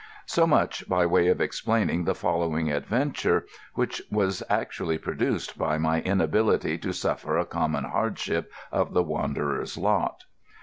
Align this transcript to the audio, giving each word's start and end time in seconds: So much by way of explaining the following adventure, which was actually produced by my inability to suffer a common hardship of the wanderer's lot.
So 0.25 0.47
much 0.47 0.89
by 0.89 1.05
way 1.05 1.27
of 1.27 1.39
explaining 1.39 2.05
the 2.05 2.15
following 2.15 2.71
adventure, 2.71 3.45
which 3.75 4.01
was 4.09 4.41
actually 4.49 4.97
produced 4.97 5.59
by 5.59 5.77
my 5.77 6.01
inability 6.01 6.79
to 6.79 6.91
suffer 6.91 7.37
a 7.37 7.45
common 7.45 7.83
hardship 7.83 8.51
of 8.71 8.95
the 8.95 9.03
wanderer's 9.03 9.77
lot. 9.77 10.23